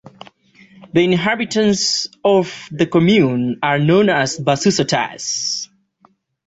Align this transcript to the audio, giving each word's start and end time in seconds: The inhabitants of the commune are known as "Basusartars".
The 0.93 1.01
inhabitants 1.03 2.07
of 2.25 2.67
the 2.71 2.87
commune 2.87 3.59
are 3.61 3.77
known 3.77 4.09
as 4.09 4.39
"Basusartars". 4.39 5.69